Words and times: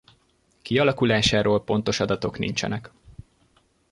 Kialakulásáról 0.61 1.63
pontos 1.63 1.99
adatok 1.99 2.37
nincsenek. 2.37 2.91